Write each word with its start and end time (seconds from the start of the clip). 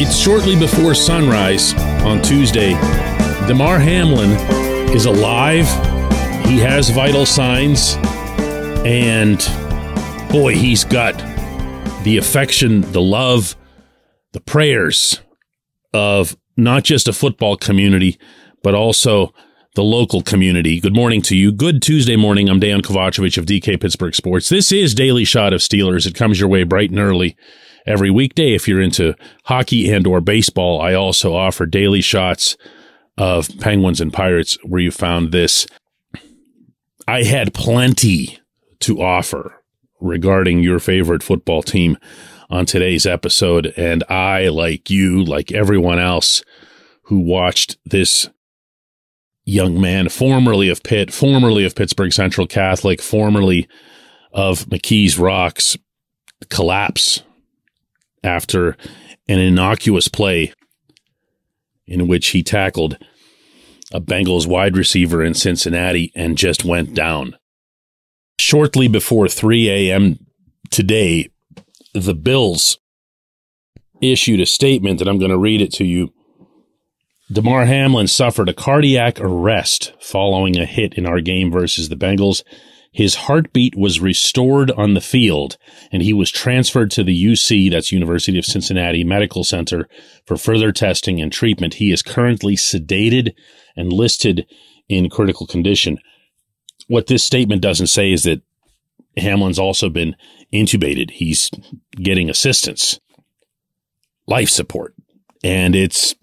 It's 0.00 0.18
shortly 0.18 0.54
before 0.54 0.94
sunrise 0.94 1.72
on 2.02 2.20
Tuesday. 2.20 2.72
Damar 3.48 3.78
Hamlin 3.78 4.32
is 4.94 5.06
alive. 5.06 5.66
He 6.46 6.58
has 6.58 6.90
vital 6.90 7.24
signs. 7.24 7.96
And 8.84 9.38
boy, 10.30 10.54
he's 10.56 10.84
got 10.84 11.16
the 12.04 12.18
affection, 12.18 12.82
the 12.92 13.00
love, 13.00 13.56
the 14.32 14.40
prayers 14.40 15.20
of 15.94 16.36
not 16.56 16.84
just 16.84 17.08
a 17.08 17.12
football 17.12 17.56
community, 17.56 18.18
but 18.62 18.74
also 18.74 19.32
the 19.74 19.82
local 19.82 20.22
community. 20.22 20.78
Good 20.78 20.94
morning 20.94 21.20
to 21.22 21.36
you. 21.36 21.50
Good 21.50 21.82
Tuesday 21.82 22.14
morning. 22.14 22.48
I'm 22.48 22.60
Dan 22.60 22.80
Kovacevic 22.80 23.36
of 23.36 23.46
DK 23.46 23.80
Pittsburgh 23.80 24.14
Sports. 24.14 24.48
This 24.48 24.70
is 24.70 24.94
Daily 24.94 25.24
Shot 25.24 25.52
of 25.52 25.60
Steelers. 25.60 26.06
It 26.06 26.14
comes 26.14 26.38
your 26.38 26.48
way 26.48 26.62
bright 26.62 26.90
and 26.90 27.00
early 27.00 27.36
every 27.84 28.08
weekday. 28.08 28.54
If 28.54 28.68
you're 28.68 28.80
into 28.80 29.16
hockey 29.44 29.90
and 29.90 30.06
or 30.06 30.20
baseball, 30.20 30.80
I 30.80 30.94
also 30.94 31.34
offer 31.34 31.66
daily 31.66 32.00
shots 32.00 32.56
of 33.18 33.48
Penguins 33.58 34.00
and 34.00 34.12
Pirates 34.12 34.56
where 34.62 34.80
you 34.80 34.92
found 34.92 35.32
this. 35.32 35.66
I 37.08 37.24
had 37.24 37.52
plenty 37.52 38.38
to 38.80 39.02
offer 39.02 39.60
regarding 40.00 40.62
your 40.62 40.78
favorite 40.78 41.24
football 41.24 41.64
team 41.64 41.98
on 42.48 42.64
today's 42.64 43.06
episode. 43.06 43.74
And 43.76 44.04
I, 44.08 44.48
like 44.48 44.88
you, 44.88 45.24
like 45.24 45.50
everyone 45.50 45.98
else 45.98 46.44
who 47.06 47.18
watched 47.18 47.76
this 47.84 48.28
young 49.44 49.80
man, 49.80 50.08
formerly 50.08 50.68
of 50.68 50.82
Pitt, 50.82 51.12
formerly 51.12 51.64
of 51.64 51.74
Pittsburgh 51.74 52.12
Central 52.12 52.46
Catholic, 52.46 53.02
formerly 53.02 53.68
of 54.32 54.66
McKees 54.66 55.18
Rocks, 55.18 55.76
collapse 56.48 57.22
after 58.22 58.76
an 59.28 59.38
innocuous 59.38 60.08
play 60.08 60.52
in 61.86 62.08
which 62.08 62.28
he 62.28 62.42
tackled 62.42 62.96
a 63.92 64.00
Bengals 64.00 64.46
wide 64.46 64.76
receiver 64.76 65.22
in 65.22 65.34
Cincinnati 65.34 66.10
and 66.14 66.38
just 66.38 66.64
went 66.64 66.94
down. 66.94 67.36
Shortly 68.38 68.88
before 68.88 69.28
3 69.28 69.68
a.m. 69.70 70.18
today, 70.70 71.28
the 71.92 72.14
Bills 72.14 72.78
issued 74.02 74.40
a 74.40 74.46
statement, 74.46 75.00
and 75.00 75.08
I'm 75.08 75.18
going 75.18 75.30
to 75.30 75.38
read 75.38 75.60
it 75.60 75.72
to 75.74 75.84
you. 75.84 76.12
Damar 77.32 77.64
Hamlin 77.64 78.06
suffered 78.06 78.48
a 78.48 78.54
cardiac 78.54 79.18
arrest 79.20 79.94
following 80.00 80.58
a 80.58 80.66
hit 80.66 80.94
in 80.94 81.06
our 81.06 81.20
game 81.20 81.50
versus 81.50 81.88
the 81.88 81.96
Bengals 81.96 82.42
his 82.94 83.16
heartbeat 83.16 83.74
was 83.76 83.98
restored 83.98 84.70
on 84.70 84.94
the 84.94 85.00
field 85.00 85.58
and 85.90 86.00
he 86.00 86.12
was 86.12 86.30
transferred 86.30 86.92
to 86.92 87.02
the 87.02 87.24
UC, 87.24 87.72
that's 87.72 87.90
University 87.90 88.38
of 88.38 88.44
Cincinnati 88.44 89.02
Medical 89.02 89.42
Center 89.42 89.88
for 90.24 90.36
further 90.36 90.70
testing 90.70 91.20
and 91.20 91.32
treatment. 91.32 91.74
He 91.74 91.90
is 91.90 92.02
currently 92.02 92.54
sedated 92.54 93.34
and 93.76 93.92
listed 93.92 94.46
in 94.88 95.10
critical 95.10 95.44
condition. 95.44 95.98
What 96.86 97.08
this 97.08 97.24
statement 97.24 97.62
doesn't 97.62 97.88
say 97.88 98.12
is 98.12 98.22
that 98.22 98.42
Hamlin's 99.16 99.58
also 99.58 99.88
been 99.88 100.14
intubated. 100.52 101.10
He's 101.10 101.50
getting 101.96 102.30
assistance, 102.30 103.00
life 104.28 104.50
support, 104.50 104.94
and 105.42 105.74
it's 105.74 106.14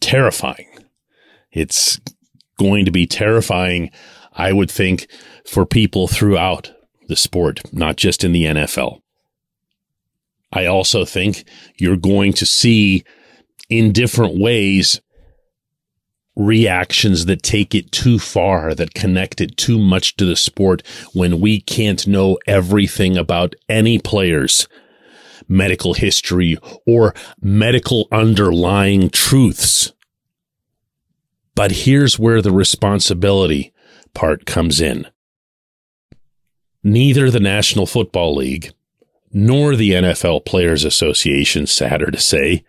terrifying. 0.00 0.68
It's 1.52 2.00
going 2.58 2.84
to 2.84 2.90
be 2.90 3.06
terrifying, 3.06 3.90
I 4.32 4.52
would 4.52 4.70
think, 4.70 5.08
for 5.46 5.66
people 5.66 6.08
throughout 6.08 6.72
the 7.08 7.16
sport, 7.16 7.60
not 7.72 7.96
just 7.96 8.22
in 8.24 8.32
the 8.32 8.44
NFL. 8.44 9.00
I 10.52 10.66
also 10.66 11.04
think 11.04 11.44
you're 11.78 11.96
going 11.96 12.32
to 12.34 12.46
see 12.46 13.04
in 13.68 13.92
different 13.92 14.38
ways 14.38 15.00
reactions 16.36 17.26
that 17.26 17.42
take 17.42 17.74
it 17.74 17.92
too 17.92 18.18
far, 18.18 18.74
that 18.74 18.94
connect 18.94 19.40
it 19.40 19.56
too 19.56 19.78
much 19.78 20.16
to 20.16 20.24
the 20.24 20.36
sport 20.36 20.82
when 21.12 21.40
we 21.40 21.60
can't 21.60 22.06
know 22.06 22.38
everything 22.46 23.16
about 23.16 23.54
any 23.68 23.98
player's 23.98 24.66
medical 25.50 25.94
history 25.94 26.56
or 26.86 27.14
medical 27.42 28.08
underlying 28.10 29.10
truths. 29.10 29.92
But 31.54 31.72
here's 31.72 32.18
where 32.18 32.40
the 32.40 32.52
responsibility 32.52 33.74
part 34.14 34.46
comes 34.46 34.80
in 34.80 35.06
neither 36.82 37.30
the 37.30 37.40
National 37.40 37.84
Football 37.84 38.36
League 38.36 38.72
nor 39.32 39.76
the 39.76 39.92
NFL 39.92 40.46
Players 40.46 40.84
Association, 40.84 41.66
sadder 41.66 42.10
to 42.10 42.18
say, 42.18 42.64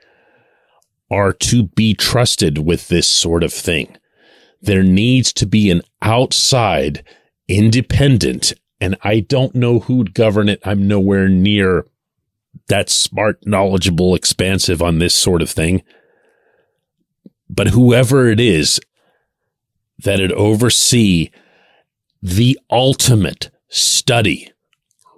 are 1.10 1.34
to 1.34 1.64
be 1.64 1.94
trusted 1.94 2.60
with 2.60 2.88
this 2.88 3.08
sort 3.08 3.44
of 3.44 3.54
thing. 3.54 3.98
There 4.62 4.84
needs 4.84 5.34
to 5.34 5.46
be 5.46 5.72
an 5.72 5.82
outside, 6.02 7.04
independent, 7.48 8.54
and 8.80 8.96
I 9.02 9.22
don't 9.22 9.56
know 9.56 9.80
who'd 9.80 10.14
govern 10.14 10.50
it. 10.50 10.60
I'm 10.64 10.88
nowhere 10.88 11.28
near 11.28 11.86
that 12.72 12.90
smart, 12.90 13.46
knowledgeable, 13.46 14.16
expansive 14.16 14.82
on 14.82 14.98
this 15.00 15.14
sort 15.14 15.42
of 15.42 15.50
thing. 15.50 15.84
But 17.50 17.68
whoever 17.68 18.30
it 18.30 18.40
is 18.40 18.80
that 20.00 20.22
it 20.22 20.32
oversee 20.32 21.30
the 22.22 22.58
ultimate 22.72 23.52
study 23.68 24.50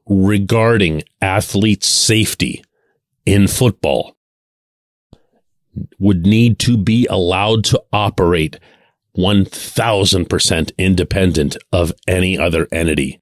regarding 0.08 1.04
athlete 1.22 1.84
safety 1.84 2.64
in 3.24 3.48
football 3.48 4.18
would 6.00 6.26
need 6.26 6.58
to 6.60 6.76
be 6.76 7.06
allowed 7.08 7.64
to 7.66 7.84
operate 7.94 8.60
1000% 9.16 10.72
independent 10.80 11.58
of 11.72 11.94
any 12.08 12.36
other 12.36 12.68
entity. 12.72 13.22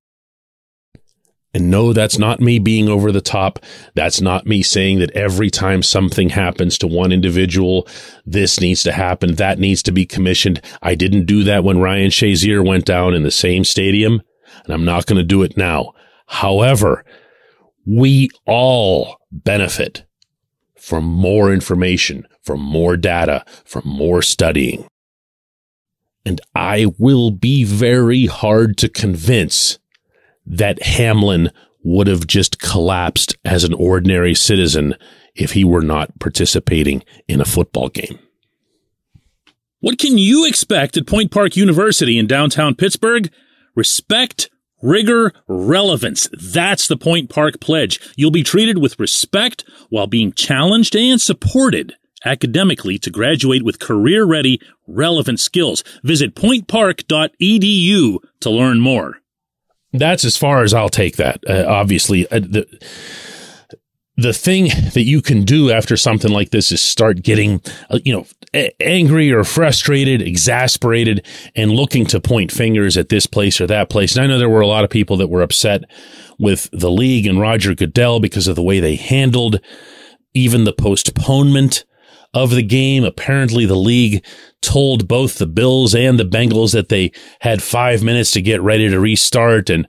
And 1.53 1.69
no, 1.69 1.91
that's 1.91 2.17
not 2.17 2.39
me 2.39 2.59
being 2.59 2.87
over 2.87 3.11
the 3.11 3.19
top. 3.19 3.59
That's 3.93 4.21
not 4.21 4.45
me 4.45 4.63
saying 4.63 4.99
that 4.99 5.11
every 5.11 5.49
time 5.49 5.83
something 5.83 6.29
happens 6.29 6.77
to 6.77 6.87
one 6.87 7.11
individual, 7.11 7.87
this 8.25 8.61
needs 8.61 8.83
to 8.83 8.93
happen. 8.93 9.35
That 9.35 9.59
needs 9.59 9.83
to 9.83 9.91
be 9.91 10.05
commissioned. 10.05 10.61
I 10.81 10.95
didn't 10.95 11.25
do 11.25 11.43
that 11.43 11.65
when 11.65 11.79
Ryan 11.79 12.09
Shazier 12.09 12.65
went 12.65 12.85
down 12.85 13.13
in 13.13 13.23
the 13.23 13.31
same 13.31 13.65
stadium 13.65 14.21
and 14.63 14.73
I'm 14.73 14.85
not 14.85 15.05
going 15.05 15.17
to 15.17 15.23
do 15.23 15.43
it 15.43 15.57
now. 15.57 15.93
However, 16.27 17.03
we 17.85 18.29
all 18.45 19.17
benefit 19.31 20.05
from 20.77 21.03
more 21.03 21.53
information, 21.53 22.27
from 22.41 22.61
more 22.61 22.95
data, 22.95 23.43
from 23.65 23.83
more 23.85 24.21
studying. 24.21 24.87
And 26.25 26.39
I 26.55 26.87
will 26.97 27.31
be 27.31 27.63
very 27.63 28.27
hard 28.27 28.77
to 28.77 28.89
convince 28.89 29.79
that 30.51 30.83
Hamlin 30.83 31.49
would 31.83 32.07
have 32.07 32.27
just 32.27 32.59
collapsed 32.59 33.37
as 33.43 33.63
an 33.63 33.73
ordinary 33.73 34.35
citizen 34.35 34.95
if 35.33 35.53
he 35.53 35.63
were 35.63 35.81
not 35.81 36.19
participating 36.19 37.03
in 37.27 37.41
a 37.41 37.45
football 37.45 37.89
game. 37.89 38.19
What 39.79 39.97
can 39.97 40.17
you 40.17 40.45
expect 40.45 40.97
at 40.97 41.07
Point 41.07 41.31
Park 41.31 41.55
University 41.55 42.19
in 42.19 42.27
downtown 42.27 42.75
Pittsburgh? 42.75 43.31
Respect, 43.75 44.49
rigor, 44.81 45.33
relevance. 45.47 46.29
That's 46.33 46.87
the 46.87 46.97
Point 46.97 47.29
Park 47.29 47.59
pledge. 47.59 47.99
You'll 48.15 48.29
be 48.29 48.43
treated 48.43 48.77
with 48.77 48.99
respect 48.99 49.63
while 49.89 50.05
being 50.05 50.33
challenged 50.33 50.95
and 50.95 51.19
supported 51.19 51.95
academically 52.25 52.99
to 52.99 53.09
graduate 53.09 53.63
with 53.63 53.79
career 53.79 54.25
ready, 54.25 54.61
relevant 54.85 55.39
skills. 55.39 55.83
Visit 56.03 56.35
pointpark.edu 56.35 58.17
to 58.41 58.49
learn 58.49 58.79
more. 58.81 59.21
That's 59.93 60.23
as 60.25 60.37
far 60.37 60.63
as 60.63 60.73
I'll 60.73 60.89
take 60.89 61.17
that. 61.17 61.41
Uh, 61.47 61.65
obviously, 61.67 62.29
uh, 62.31 62.39
the 62.39 62.65
the 64.17 64.33
thing 64.33 64.65
that 64.93 65.03
you 65.03 65.21
can 65.21 65.43
do 65.43 65.71
after 65.71 65.97
something 65.97 66.31
like 66.31 66.51
this 66.51 66.71
is 66.71 66.81
start 66.81 67.23
getting, 67.23 67.61
uh, 67.89 67.99
you 68.03 68.13
know, 68.13 68.25
a- 68.53 68.71
angry 68.81 69.31
or 69.31 69.43
frustrated, 69.43 70.21
exasperated, 70.21 71.25
and 71.55 71.71
looking 71.71 72.05
to 72.05 72.19
point 72.19 72.51
fingers 72.51 72.97
at 72.97 73.09
this 73.09 73.25
place 73.25 73.59
or 73.59 73.67
that 73.67 73.89
place. 73.89 74.15
And 74.15 74.23
I 74.23 74.27
know 74.27 74.37
there 74.37 74.49
were 74.49 74.61
a 74.61 74.67
lot 74.67 74.83
of 74.83 74.89
people 74.89 75.17
that 75.17 75.29
were 75.29 75.41
upset 75.41 75.83
with 76.37 76.69
the 76.71 76.91
league 76.91 77.25
and 77.25 77.39
Roger 77.39 77.73
Goodell 77.73 78.19
because 78.19 78.47
of 78.47 78.55
the 78.55 78.63
way 78.63 78.79
they 78.79 78.95
handled 78.95 79.59
even 80.33 80.65
the 80.65 80.73
postponement 80.73 81.85
of 82.33 82.51
the 82.51 82.63
game. 82.63 83.03
Apparently, 83.03 83.65
the 83.65 83.75
league 83.75 84.23
told 84.61 85.07
both 85.07 85.37
the 85.37 85.47
Bills 85.47 85.95
and 85.95 86.19
the 86.19 86.23
Bengals 86.23 86.73
that 86.73 86.89
they 86.89 87.11
had 87.41 87.63
five 87.63 88.03
minutes 88.03 88.31
to 88.31 88.41
get 88.41 88.61
ready 88.61 88.89
to 88.89 88.99
restart. 88.99 89.69
And 89.69 89.87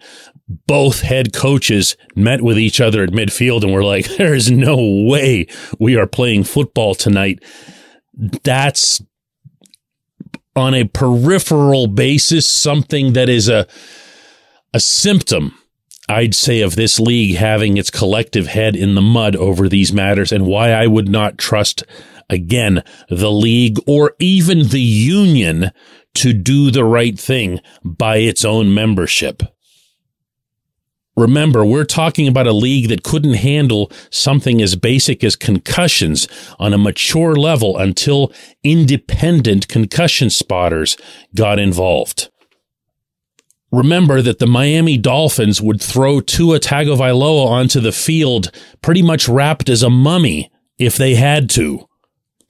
both 0.66 1.00
head 1.00 1.32
coaches 1.32 1.96
met 2.16 2.42
with 2.42 2.58
each 2.58 2.80
other 2.80 3.02
at 3.02 3.10
midfield 3.10 3.62
and 3.62 3.72
were 3.72 3.84
like, 3.84 4.08
there 4.16 4.34
is 4.34 4.50
no 4.50 4.76
way 4.76 5.46
we 5.78 5.96
are 5.96 6.06
playing 6.06 6.44
football 6.44 6.94
tonight. 6.94 7.42
That's 8.14 9.02
on 10.54 10.74
a 10.74 10.84
peripheral 10.84 11.86
basis, 11.86 12.46
something 12.46 13.14
that 13.14 13.28
is 13.28 13.48
a, 13.48 13.66
a 14.74 14.80
symptom, 14.80 15.56
I'd 16.08 16.34
say, 16.34 16.60
of 16.60 16.76
this 16.76 17.00
league 17.00 17.36
having 17.36 17.78
its 17.78 17.90
collective 17.90 18.48
head 18.48 18.76
in 18.76 18.94
the 18.94 19.00
mud 19.00 19.34
over 19.36 19.68
these 19.68 19.92
matters 19.92 20.30
and 20.30 20.46
why 20.46 20.72
I 20.72 20.86
would 20.86 21.08
not 21.08 21.38
trust 21.38 21.84
again 22.30 22.82
the 23.08 23.30
league 23.30 23.78
or 23.86 24.14
even 24.19 24.69
the 24.69 24.80
union 24.80 25.70
to 26.14 26.32
do 26.32 26.70
the 26.70 26.84
right 26.84 27.19
thing 27.19 27.60
by 27.84 28.19
its 28.19 28.44
own 28.44 28.74
membership. 28.74 29.42
Remember, 31.14 31.64
we're 31.64 31.84
talking 31.84 32.26
about 32.26 32.46
a 32.46 32.52
league 32.52 32.88
that 32.88 33.02
couldn't 33.02 33.34
handle 33.34 33.92
something 34.10 34.62
as 34.62 34.76
basic 34.76 35.22
as 35.22 35.36
concussions 35.36 36.26
on 36.58 36.72
a 36.72 36.78
mature 36.78 37.36
level 37.36 37.76
until 37.76 38.32
independent 38.64 39.68
concussion 39.68 40.30
spotters 40.30 40.96
got 41.34 41.58
involved. 41.58 42.30
Remember 43.70 44.22
that 44.22 44.38
the 44.38 44.46
Miami 44.46 44.96
Dolphins 44.96 45.60
would 45.60 45.82
throw 45.82 46.20
Tua 46.20 46.60
Tagovailoa 46.60 47.46
onto 47.46 47.80
the 47.80 47.92
field 47.92 48.50
pretty 48.80 49.02
much 49.02 49.28
wrapped 49.28 49.68
as 49.68 49.82
a 49.82 49.90
mummy 49.90 50.50
if 50.78 50.96
they 50.96 51.14
had 51.14 51.48
to, 51.50 51.88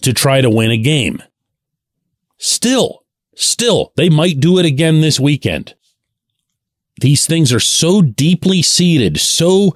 to 0.02 0.12
try 0.12 0.40
to 0.40 0.50
win 0.50 0.70
a 0.70 0.76
game. 0.76 1.22
Still, 2.38 3.04
still, 3.34 3.92
they 3.96 4.08
might 4.08 4.40
do 4.40 4.58
it 4.58 4.66
again 4.66 5.00
this 5.00 5.20
weekend. 5.20 5.74
These 7.00 7.26
things 7.26 7.52
are 7.52 7.60
so 7.60 8.02
deeply 8.02 8.62
seated, 8.62 9.18
so 9.18 9.74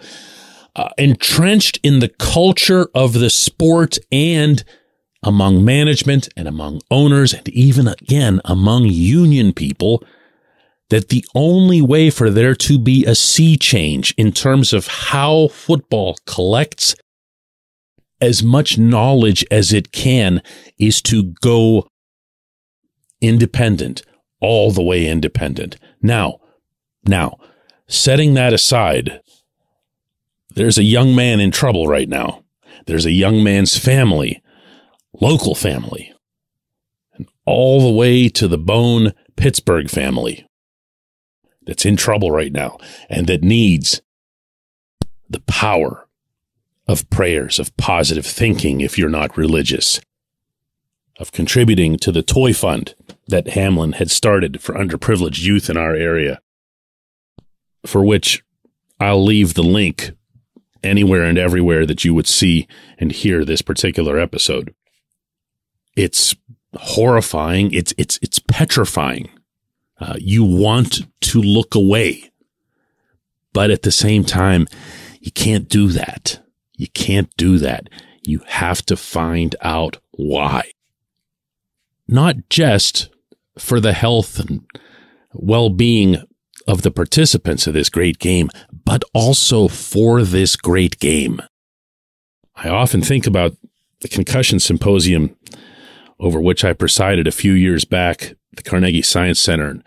uh, 0.76 0.90
entrenched 0.98 1.80
in 1.82 2.00
the 2.00 2.08
culture 2.08 2.88
of 2.94 3.14
the 3.14 3.30
sport 3.30 3.98
and 4.12 4.62
among 5.22 5.64
management 5.64 6.28
and 6.36 6.46
among 6.46 6.80
owners 6.90 7.32
and 7.32 7.48
even 7.48 7.88
again 7.88 8.40
among 8.44 8.84
union 8.84 9.52
people 9.52 10.04
that 10.90 11.08
the 11.08 11.24
only 11.34 11.82
way 11.82 12.10
for 12.10 12.30
there 12.30 12.54
to 12.54 12.78
be 12.78 13.04
a 13.04 13.14
sea 13.14 13.56
change 13.56 14.14
in 14.16 14.30
terms 14.30 14.72
of 14.72 14.86
how 14.86 15.48
football 15.48 16.16
collects 16.26 16.94
as 18.20 18.42
much 18.42 18.78
knowledge 18.78 19.44
as 19.50 19.72
it 19.72 19.92
can 19.92 20.42
is 20.78 21.02
to 21.02 21.34
go 21.40 21.88
independent, 23.20 24.02
all 24.40 24.70
the 24.70 24.82
way 24.82 25.06
independent. 25.06 25.76
Now, 26.02 26.40
now, 27.04 27.38
setting 27.88 28.34
that 28.34 28.52
aside, 28.52 29.20
there's 30.54 30.78
a 30.78 30.84
young 30.84 31.14
man 31.14 31.40
in 31.40 31.50
trouble 31.50 31.86
right 31.86 32.08
now. 32.08 32.44
There's 32.86 33.06
a 33.06 33.12
young 33.12 33.42
man's 33.42 33.76
family, 33.76 34.42
local 35.12 35.54
family, 35.54 36.12
and 37.14 37.28
all 37.44 37.80
the 37.82 37.96
way 37.96 38.28
to 38.30 38.48
the 38.48 38.58
bone 38.58 39.12
Pittsburgh 39.36 39.90
family 39.90 40.46
that's 41.66 41.84
in 41.84 41.96
trouble 41.96 42.30
right 42.30 42.52
now 42.52 42.78
and 43.10 43.26
that 43.26 43.42
needs 43.42 44.00
the 45.28 45.40
power 45.40 46.05
of 46.88 47.08
prayers, 47.10 47.58
of 47.58 47.76
positive 47.76 48.26
thinking 48.26 48.80
if 48.80 48.96
you're 48.96 49.08
not 49.08 49.36
religious, 49.36 50.00
of 51.18 51.32
contributing 51.32 51.96
to 51.96 52.12
the 52.12 52.22
toy 52.22 52.52
fund 52.52 52.94
that 53.28 53.48
Hamlin 53.48 53.92
had 53.92 54.10
started 54.10 54.60
for 54.60 54.74
underprivileged 54.74 55.42
youth 55.42 55.68
in 55.68 55.76
our 55.76 55.94
area 55.94 56.40
for 57.86 58.04
which 58.04 58.42
I'll 59.00 59.22
leave 59.22 59.54
the 59.54 59.62
link 59.62 60.12
anywhere 60.82 61.24
and 61.24 61.38
everywhere 61.38 61.86
that 61.86 62.04
you 62.04 62.14
would 62.14 62.26
see 62.26 62.66
and 62.98 63.12
hear 63.12 63.44
this 63.44 63.62
particular 63.62 64.18
episode. 64.18 64.74
It's 65.96 66.34
horrifying. 66.74 67.72
It's, 67.72 67.94
it's, 67.96 68.18
it's 68.22 68.38
petrifying. 68.38 69.30
Uh, 69.98 70.16
you 70.18 70.44
want 70.44 71.02
to 71.22 71.40
look 71.40 71.74
away, 71.74 72.30
but 73.52 73.70
at 73.70 73.82
the 73.82 73.92
same 73.92 74.24
time, 74.24 74.66
you 75.20 75.32
can't 75.32 75.68
do 75.68 75.88
that. 75.88 76.42
You 76.76 76.88
can't 76.88 77.34
do 77.36 77.58
that. 77.58 77.88
You 78.22 78.40
have 78.46 78.84
to 78.86 78.96
find 78.96 79.56
out 79.62 79.98
why. 80.12 80.70
Not 82.08 82.48
just 82.48 83.08
for 83.58 83.80
the 83.80 83.92
health 83.92 84.38
and 84.38 84.64
well-being 85.32 86.22
of 86.68 86.82
the 86.82 86.90
participants 86.90 87.66
of 87.66 87.74
this 87.74 87.88
great 87.88 88.18
game, 88.18 88.50
but 88.84 89.04
also 89.14 89.68
for 89.68 90.22
this 90.22 90.56
great 90.56 90.98
game. 90.98 91.40
I 92.54 92.68
often 92.68 93.02
think 93.02 93.26
about 93.26 93.56
the 94.00 94.08
concussion 94.08 94.58
symposium 94.60 95.36
over 96.18 96.40
which 96.40 96.64
I 96.64 96.72
presided 96.72 97.26
a 97.26 97.32
few 97.32 97.52
years 97.52 97.84
back 97.84 98.22
at 98.22 98.56
the 98.56 98.62
Carnegie 98.62 99.02
Science 99.02 99.40
Center. 99.40 99.68
And 99.68 99.84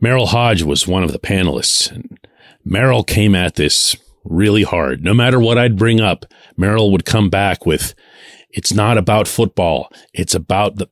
Merril 0.00 0.28
Hoge 0.28 0.62
was 0.62 0.86
one 0.86 1.02
of 1.02 1.12
the 1.12 1.18
panelists. 1.18 1.90
And 1.90 2.18
Merril 2.66 3.06
came 3.06 3.34
at 3.34 3.56
this 3.56 3.96
really 4.24 4.62
hard. 4.62 5.02
No 5.02 5.14
matter 5.14 5.40
what 5.40 5.58
I'd 5.58 5.76
bring 5.76 6.00
up, 6.00 6.24
Merril 6.58 6.92
would 6.92 7.04
come 7.04 7.30
back 7.30 7.66
with, 7.66 7.94
it's 8.50 8.72
not 8.72 8.98
about 8.98 9.28
football. 9.28 9.92
It's 10.12 10.34
about 10.34 10.76
the 10.76 10.88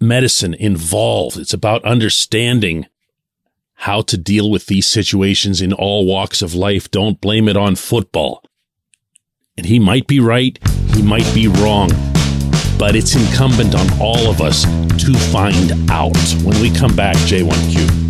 medicine 0.00 0.54
involved. 0.54 1.36
It's 1.36 1.54
about 1.54 1.84
understanding 1.84 2.86
how 3.74 4.02
to 4.02 4.18
deal 4.18 4.50
with 4.50 4.66
these 4.66 4.86
situations 4.86 5.62
in 5.62 5.72
all 5.72 6.06
walks 6.06 6.42
of 6.42 6.54
life. 6.54 6.90
Don't 6.90 7.20
blame 7.20 7.48
it 7.48 7.56
on 7.56 7.76
football. 7.76 8.42
And 9.56 9.66
he 9.66 9.78
might 9.78 10.06
be 10.06 10.20
right, 10.20 10.58
he 10.94 11.02
might 11.02 11.30
be 11.34 11.48
wrong, 11.48 11.90
but 12.78 12.96
it's 12.96 13.14
incumbent 13.14 13.74
on 13.74 13.86
all 14.00 14.30
of 14.30 14.40
us 14.40 14.64
to 15.04 15.14
find 15.32 15.72
out. 15.90 16.16
When 16.42 16.60
we 16.60 16.70
come 16.70 16.94
back, 16.94 17.16
J1Q. 17.16 18.09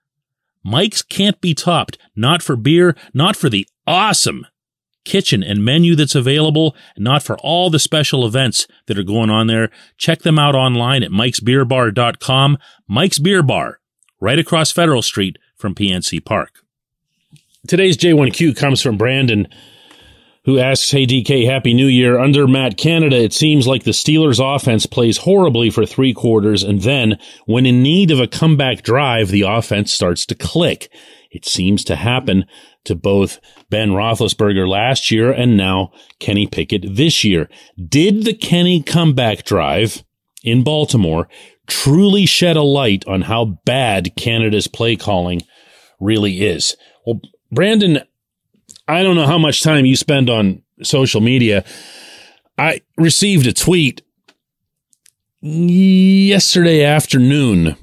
Mike's 0.63 1.01
can't 1.01 1.39
be 1.41 1.53
topped, 1.53 1.97
not 2.15 2.41
for 2.41 2.55
beer, 2.55 2.95
not 3.13 3.35
for 3.35 3.49
the 3.49 3.67
awesome 3.87 4.45
kitchen 5.03 5.43
and 5.43 5.65
menu 5.65 5.95
that's 5.95 6.15
available, 6.15 6.75
not 6.97 7.23
for 7.23 7.37
all 7.39 7.69
the 7.69 7.79
special 7.79 8.25
events 8.25 8.67
that 8.85 8.97
are 8.97 9.03
going 9.03 9.29
on 9.29 9.47
there. 9.47 9.69
Check 9.97 10.21
them 10.21 10.37
out 10.37 10.55
online 10.55 11.03
at 11.03 11.11
mikesbeerbar.com. 11.11 12.57
Mike's 12.87 13.19
Beer 13.19 13.43
Bar, 13.43 13.79
right 14.19 14.39
across 14.39 14.71
Federal 14.71 15.01
Street 15.01 15.37
from 15.55 15.75
PNC 15.75 16.23
Park. 16.23 16.63
Today's 17.67 17.97
J1Q 17.97 18.55
comes 18.55 18.81
from 18.81 18.97
Brandon 18.97 19.47
who 20.45 20.57
asks, 20.57 20.91
Hey 20.91 21.05
DK, 21.05 21.45
Happy 21.45 21.73
New 21.73 21.87
Year. 21.87 22.19
Under 22.19 22.47
Matt 22.47 22.77
Canada, 22.77 23.17
it 23.17 23.33
seems 23.33 23.67
like 23.67 23.83
the 23.83 23.91
Steelers 23.91 24.39
offense 24.43 24.85
plays 24.85 25.17
horribly 25.17 25.69
for 25.69 25.85
three 25.85 26.13
quarters, 26.13 26.63
and 26.63 26.81
then, 26.81 27.19
when 27.45 27.65
in 27.65 27.83
need 27.83 28.11
of 28.11 28.19
a 28.19 28.27
comeback 28.27 28.81
drive, 28.81 29.29
the 29.29 29.43
offense 29.43 29.93
starts 29.93 30.25
to 30.27 30.35
click. 30.35 30.89
It 31.31 31.45
seems 31.45 31.83
to 31.85 31.95
happen 31.95 32.45
to 32.83 32.95
both 32.95 33.39
Ben 33.69 33.91
Roethlisberger 33.91 34.67
last 34.67 35.11
year 35.11 35.31
and 35.31 35.55
now 35.55 35.91
Kenny 36.19 36.47
Pickett 36.47 36.95
this 36.95 37.23
year. 37.23 37.47
Did 37.87 38.25
the 38.25 38.33
Kenny 38.33 38.81
comeback 38.81 39.45
drive 39.45 40.03
in 40.43 40.63
Baltimore 40.63 41.29
truly 41.67 42.25
shed 42.25 42.57
a 42.57 42.63
light 42.63 43.05
on 43.07 43.21
how 43.21 43.59
bad 43.65 44.15
Canada's 44.17 44.67
play 44.67 44.95
calling 44.95 45.41
really 45.99 46.41
is? 46.41 46.75
Well, 47.05 47.21
Brandon, 47.51 48.01
I 48.87 49.03
don't 49.03 49.15
know 49.15 49.27
how 49.27 49.37
much 49.37 49.63
time 49.63 49.85
you 49.85 49.95
spend 49.95 50.29
on 50.29 50.63
social 50.83 51.21
media. 51.21 51.63
I 52.57 52.81
received 52.97 53.47
a 53.47 53.53
tweet 53.53 54.01
yesterday 55.41 56.83
afternoon 56.83 57.75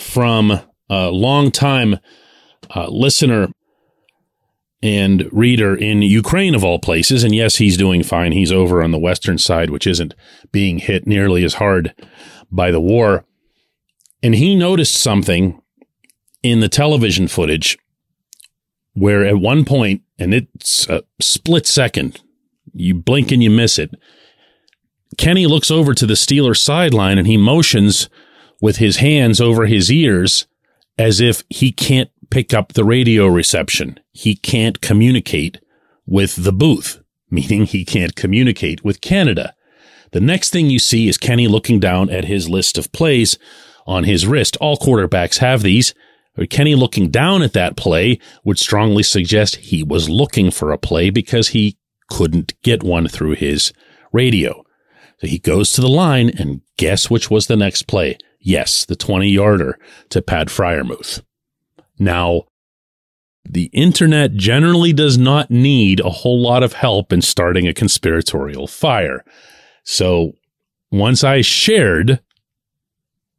from 0.00 0.60
a 0.88 1.10
longtime 1.10 1.98
uh, 2.74 2.88
listener 2.88 3.48
and 4.82 5.28
reader 5.32 5.74
in 5.74 6.02
Ukraine, 6.02 6.54
of 6.54 6.64
all 6.64 6.78
places. 6.78 7.24
And 7.24 7.34
yes, 7.34 7.56
he's 7.56 7.76
doing 7.76 8.02
fine. 8.02 8.32
He's 8.32 8.52
over 8.52 8.82
on 8.82 8.90
the 8.90 8.98
western 8.98 9.38
side, 9.38 9.70
which 9.70 9.86
isn't 9.86 10.14
being 10.52 10.78
hit 10.78 11.06
nearly 11.06 11.44
as 11.44 11.54
hard 11.54 11.94
by 12.50 12.70
the 12.70 12.80
war. 12.80 13.24
And 14.22 14.34
he 14.34 14.54
noticed 14.54 14.96
something 14.96 15.60
in 16.42 16.60
the 16.60 16.68
television 16.68 17.26
footage 17.28 17.78
where 18.96 19.24
at 19.24 19.38
one 19.38 19.64
point, 19.64 20.02
and 20.18 20.32
it's 20.32 20.88
a 20.88 21.04
split 21.20 21.66
second, 21.66 22.20
you 22.72 22.94
blink 22.94 23.30
and 23.30 23.42
you 23.42 23.50
miss 23.50 23.78
it. 23.78 23.94
Kenny 25.18 25.46
looks 25.46 25.70
over 25.70 25.94
to 25.94 26.06
the 26.06 26.14
Steelers 26.14 26.58
sideline 26.58 27.18
and 27.18 27.26
he 27.26 27.36
motions 27.36 28.08
with 28.60 28.78
his 28.78 28.96
hands 28.96 29.40
over 29.40 29.66
his 29.66 29.92
ears 29.92 30.46
as 30.98 31.20
if 31.20 31.44
he 31.50 31.72
can't 31.72 32.10
pick 32.30 32.54
up 32.54 32.72
the 32.72 32.84
radio 32.84 33.26
reception. 33.26 34.00
He 34.12 34.34
can't 34.34 34.80
communicate 34.80 35.60
with 36.06 36.42
the 36.42 36.52
booth, 36.52 37.02
meaning 37.30 37.66
he 37.66 37.84
can't 37.84 38.16
communicate 38.16 38.82
with 38.82 39.02
Canada. 39.02 39.54
The 40.12 40.20
next 40.20 40.50
thing 40.50 40.70
you 40.70 40.78
see 40.78 41.06
is 41.08 41.18
Kenny 41.18 41.48
looking 41.48 41.80
down 41.80 42.08
at 42.08 42.24
his 42.24 42.48
list 42.48 42.78
of 42.78 42.92
plays 42.92 43.38
on 43.86 44.04
his 44.04 44.26
wrist. 44.26 44.56
All 44.60 44.78
quarterbacks 44.78 45.38
have 45.38 45.62
these. 45.62 45.94
Kenny 46.44 46.74
looking 46.74 47.10
down 47.10 47.42
at 47.42 47.54
that 47.54 47.76
play 47.76 48.18
would 48.44 48.58
strongly 48.58 49.02
suggest 49.02 49.56
he 49.56 49.82
was 49.82 50.10
looking 50.10 50.50
for 50.50 50.70
a 50.70 50.78
play 50.78 51.08
because 51.08 51.48
he 51.48 51.78
couldn't 52.10 52.60
get 52.62 52.82
one 52.82 53.08
through 53.08 53.32
his 53.36 53.72
radio. 54.12 54.62
So 55.18 55.26
he 55.26 55.38
goes 55.38 55.72
to 55.72 55.80
the 55.80 55.88
line 55.88 56.30
and 56.30 56.60
guess 56.76 57.08
which 57.08 57.30
was 57.30 57.46
the 57.46 57.56
next 57.56 57.84
play? 57.84 58.18
Yes, 58.38 58.84
the 58.84 58.96
20 58.96 59.28
yarder 59.30 59.78
to 60.10 60.20
Pat 60.20 60.48
Freiermuth. 60.48 61.22
Now, 61.98 62.42
the 63.48 63.70
internet 63.72 64.34
generally 64.34 64.92
does 64.92 65.16
not 65.16 65.50
need 65.50 66.00
a 66.00 66.10
whole 66.10 66.40
lot 66.40 66.62
of 66.62 66.74
help 66.74 67.12
in 67.12 67.22
starting 67.22 67.66
a 67.66 67.74
conspiratorial 67.74 68.66
fire. 68.66 69.24
So 69.84 70.32
once 70.90 71.24
I 71.24 71.40
shared 71.40 72.20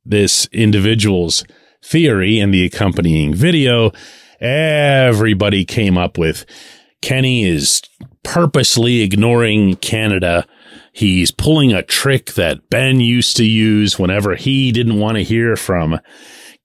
this 0.06 0.48
individual's 0.52 1.44
theory 1.84 2.40
and 2.40 2.54
the 2.54 2.66
accompanying 2.66 3.34
video, 3.34 3.92
everybody 4.40 5.66
came 5.66 5.98
up 5.98 6.18
with 6.18 6.46
Kenny 7.02 7.44
is 7.46 7.82
purposely 8.24 9.02
ignoring 9.02 9.76
Canada. 9.78 10.46
He's 10.92 11.32
pulling 11.32 11.74
a 11.74 11.84
trick 11.84 12.34
that 12.34 12.70
Ben 12.70 13.00
used 13.00 13.38
to 13.38 13.46
use 13.46 14.00
whenever 14.00 14.36
he 14.36 14.72
didn't 14.72 15.00
want 15.00 15.18
to 15.18 15.24
hear 15.24 15.56
from 15.56 16.00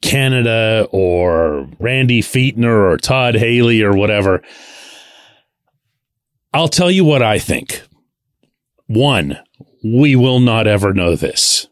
Canada 0.01 0.89
or 0.91 1.69
Randy 1.79 2.23
Fichtner 2.23 2.91
or 2.93 2.97
Todd 2.97 3.37
Haley 3.37 3.83
or 3.83 3.93
whatever. 3.93 4.43
I'll 6.53 6.69
tell 6.69 6.91
you 6.91 7.05
what 7.05 7.23
I 7.23 7.39
think. 7.39 7.83
One, 8.87 9.39
we 9.85 10.17
will 10.17 10.41
not 10.41 10.67
ever 10.67 10.93
know 10.93 11.17
this. 11.17 11.69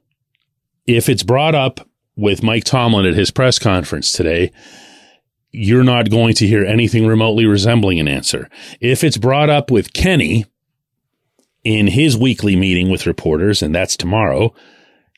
If 0.86 1.08
it's 1.08 1.22
brought 1.22 1.54
up 1.54 1.86
with 2.20 2.42
Mike 2.42 2.64
Tomlin 2.64 3.06
at 3.06 3.14
his 3.14 3.30
press 3.30 3.58
conference 3.58 4.12
today, 4.12 4.52
you're 5.50 5.84
not 5.84 6.10
going 6.10 6.34
to 6.34 6.46
hear 6.46 6.64
anything 6.64 7.06
remotely 7.06 7.46
resembling 7.46 7.98
an 7.98 8.06
answer. 8.06 8.48
If 8.80 9.02
it's 9.02 9.16
brought 9.16 9.50
up 9.50 9.70
with 9.70 9.92
Kenny 9.92 10.44
in 11.64 11.86
his 11.86 12.16
weekly 12.16 12.56
meeting 12.56 12.90
with 12.90 13.06
reporters, 13.06 13.62
and 13.62 13.74
that's 13.74 13.96
tomorrow, 13.96 14.54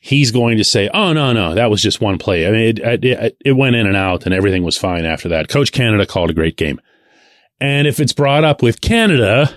he's 0.01 0.31
going 0.31 0.57
to 0.57 0.63
say, 0.63 0.89
"Oh 0.93 1.13
no, 1.13 1.33
no, 1.33 1.53
that 1.53 1.69
was 1.69 1.81
just 1.81 2.01
one 2.01 2.17
play. 2.17 2.47
I 2.47 2.51
mean, 2.51 2.77
it, 2.77 3.05
it, 3.05 3.37
it 3.45 3.51
went 3.51 3.75
in 3.75 3.85
and 3.85 3.97
out, 3.97 4.25
and 4.25 4.33
everything 4.33 4.63
was 4.63 4.77
fine 4.77 5.05
after 5.05 5.29
that." 5.29 5.49
Coach 5.49 5.71
Canada 5.71 6.05
called 6.05 6.29
a 6.29 6.33
great 6.33 6.57
game, 6.57 6.79
and 7.59 7.85
if 7.85 7.99
it's 7.99 8.13
brought 8.13 8.43
up 8.43 8.63
with 8.63 8.81
Canada, 8.81 9.53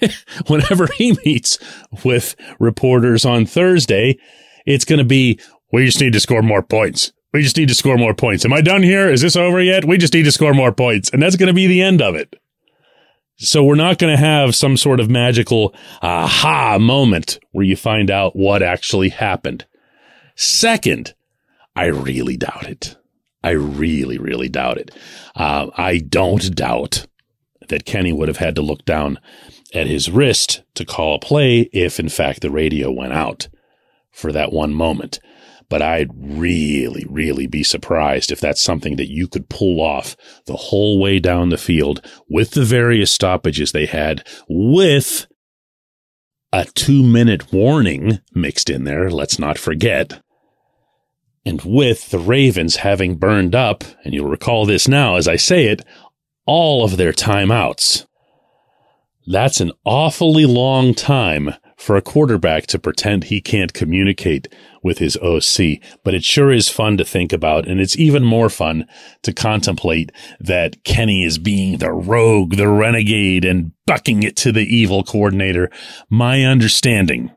whenever 0.46 0.88
he 0.96 1.16
meets 1.24 1.58
with 2.04 2.34
reporters 2.58 3.24
on 3.24 3.46
Thursday, 3.46 4.18
it's 4.66 4.84
going 4.84 4.98
to 4.98 5.04
be, 5.04 5.40
we 5.72 5.86
just 5.86 6.00
need 6.00 6.12
to 6.14 6.20
score 6.20 6.42
more 6.42 6.62
points. 6.62 7.12
We 7.32 7.42
just 7.42 7.56
need 7.56 7.68
to 7.68 7.74
score 7.74 7.98
more 7.98 8.14
points. 8.14 8.44
Am 8.44 8.52
I 8.52 8.60
done 8.60 8.82
here? 8.82 9.10
Is 9.10 9.20
this 9.20 9.36
over 9.36 9.60
yet? 9.60 9.84
We 9.84 9.98
just 9.98 10.14
need 10.14 10.24
to 10.24 10.32
score 10.32 10.54
more 10.54 10.72
points. 10.72 11.10
And 11.10 11.22
that's 11.22 11.36
going 11.36 11.48
to 11.48 11.54
be 11.54 11.66
the 11.66 11.82
end 11.82 12.00
of 12.00 12.14
it. 12.14 12.34
So 13.36 13.62
we're 13.62 13.76
not 13.76 13.98
going 13.98 14.12
to 14.12 14.22
have 14.22 14.56
some 14.56 14.76
sort 14.76 14.98
of 14.98 15.10
magical 15.10 15.74
aha 16.02 16.78
moment 16.80 17.38
where 17.52 17.66
you 17.66 17.76
find 17.76 18.10
out 18.10 18.34
what 18.34 18.62
actually 18.62 19.10
happened. 19.10 19.66
Second, 20.34 21.14
I 21.76 21.86
really 21.86 22.36
doubt 22.36 22.66
it. 22.66 22.96
I 23.44 23.50
really, 23.50 24.18
really 24.18 24.48
doubt 24.48 24.78
it. 24.78 24.90
Uh, 25.36 25.68
I 25.76 25.98
don't 25.98 26.54
doubt 26.54 27.06
that 27.68 27.84
Kenny 27.84 28.12
would 28.12 28.28
have 28.28 28.38
had 28.38 28.56
to 28.56 28.62
look 28.62 28.84
down 28.84 29.20
at 29.74 29.86
his 29.86 30.10
wrist 30.10 30.62
to 30.74 30.84
call 30.84 31.14
a 31.14 31.20
play 31.20 31.68
if, 31.72 32.00
in 32.00 32.08
fact, 32.08 32.40
the 32.40 32.50
radio 32.50 32.90
went 32.90 33.12
out 33.12 33.48
for 34.10 34.32
that 34.32 34.52
one 34.52 34.74
moment. 34.74 35.20
But 35.70 35.82
I'd 35.82 36.10
really, 36.14 37.04
really 37.10 37.46
be 37.46 37.62
surprised 37.62 38.32
if 38.32 38.40
that's 38.40 38.62
something 38.62 38.96
that 38.96 39.10
you 39.10 39.28
could 39.28 39.50
pull 39.50 39.80
off 39.80 40.16
the 40.46 40.56
whole 40.56 40.98
way 40.98 41.18
down 41.18 41.50
the 41.50 41.58
field 41.58 42.04
with 42.28 42.52
the 42.52 42.64
various 42.64 43.12
stoppages 43.12 43.72
they 43.72 43.86
had 43.86 44.26
with 44.48 45.26
a 46.52 46.64
two 46.64 47.02
minute 47.02 47.52
warning 47.52 48.20
mixed 48.34 48.70
in 48.70 48.84
there. 48.84 49.10
Let's 49.10 49.38
not 49.38 49.58
forget. 49.58 50.22
And 51.44 51.60
with 51.62 52.10
the 52.10 52.18
Ravens 52.18 52.76
having 52.76 53.16
burned 53.16 53.54
up, 53.54 53.84
and 54.04 54.14
you'll 54.14 54.28
recall 54.28 54.64
this 54.64 54.88
now 54.88 55.16
as 55.16 55.28
I 55.28 55.36
say 55.36 55.66
it, 55.66 55.84
all 56.46 56.84
of 56.84 56.96
their 56.96 57.12
timeouts. 57.12 58.06
That's 59.26 59.60
an 59.60 59.72
awfully 59.84 60.46
long 60.46 60.94
time 60.94 61.54
for 61.78 61.96
a 61.96 62.02
quarterback 62.02 62.66
to 62.66 62.78
pretend 62.78 63.24
he 63.24 63.40
can't 63.40 63.72
communicate 63.72 64.52
with 64.82 64.98
his 64.98 65.16
OC. 65.18 65.80
But 66.02 66.12
it 66.12 66.24
sure 66.24 66.50
is 66.50 66.68
fun 66.68 66.96
to 66.96 67.04
think 67.04 67.32
about. 67.32 67.68
And 67.68 67.80
it's 67.80 67.96
even 67.96 68.24
more 68.24 68.50
fun 68.50 68.86
to 69.22 69.32
contemplate 69.32 70.10
that 70.40 70.82
Kenny 70.82 71.22
is 71.22 71.38
being 71.38 71.78
the 71.78 71.92
rogue, 71.92 72.56
the 72.56 72.68
renegade 72.68 73.44
and 73.44 73.72
bucking 73.86 74.24
it 74.24 74.36
to 74.36 74.50
the 74.50 74.66
evil 74.66 75.04
coordinator. 75.04 75.70
My 76.10 76.44
understanding 76.44 77.30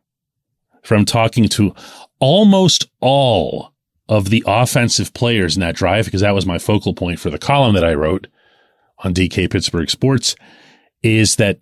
from 0.84 1.06
talking 1.06 1.48
to 1.50 1.76
almost 2.20 2.90
all 3.00 3.74
of 4.10 4.30
the 4.30 4.44
offensive 4.48 5.14
players 5.14 5.56
in 5.56 5.62
that 5.62 5.76
drive, 5.76 6.06
because 6.06 6.22
that 6.22 6.34
was 6.34 6.48
my 6.48 6.58
focal 6.58 6.96
point 6.96 7.20
for 7.20 7.30
the 7.30 7.38
column 7.38 7.76
that 7.76 7.86
I 7.86 7.94
wrote 7.94 8.28
on 9.04 9.14
DK 9.14 9.52
Pittsburgh 9.52 9.90
Sports, 9.90 10.36
is 11.04 11.36
that 11.36 11.60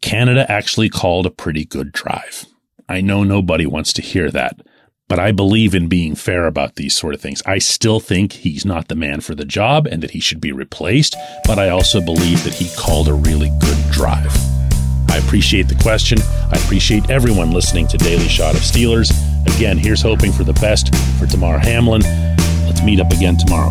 Canada 0.00 0.50
actually 0.50 0.88
called 0.88 1.26
a 1.26 1.30
pretty 1.30 1.64
good 1.64 1.92
drive. 1.92 2.46
I 2.88 3.00
know 3.00 3.24
nobody 3.24 3.66
wants 3.66 3.92
to 3.94 4.02
hear 4.02 4.30
that, 4.30 4.60
but 5.08 5.18
I 5.18 5.32
believe 5.32 5.74
in 5.74 5.88
being 5.88 6.14
fair 6.14 6.46
about 6.46 6.76
these 6.76 6.96
sort 6.96 7.14
of 7.14 7.20
things. 7.20 7.42
I 7.46 7.58
still 7.58 8.00
think 8.00 8.32
he's 8.32 8.64
not 8.64 8.88
the 8.88 8.94
man 8.94 9.20
for 9.20 9.34
the 9.34 9.44
job 9.44 9.86
and 9.86 10.02
that 10.02 10.10
he 10.12 10.20
should 10.20 10.40
be 10.40 10.52
replaced, 10.52 11.16
but 11.44 11.58
I 11.58 11.68
also 11.68 12.00
believe 12.00 12.42
that 12.44 12.54
he 12.54 12.74
called 12.76 13.08
a 13.08 13.14
really 13.14 13.50
good 13.60 13.78
drive. 13.90 14.34
I 15.10 15.18
appreciate 15.18 15.68
the 15.68 15.78
question. 15.82 16.18
I 16.50 16.58
appreciate 16.64 17.10
everyone 17.10 17.50
listening 17.50 17.86
to 17.88 17.98
Daily 17.98 18.28
Shot 18.28 18.54
of 18.54 18.62
Steelers. 18.62 19.12
Again, 19.56 19.76
here's 19.76 20.00
hoping 20.00 20.32
for 20.32 20.44
the 20.44 20.54
best 20.54 20.94
for 21.18 21.26
Damar 21.26 21.58
Hamlin. 21.58 22.00
Let's 22.64 22.82
meet 22.82 22.98
up 22.98 23.12
again 23.12 23.36
tomorrow. 23.36 23.70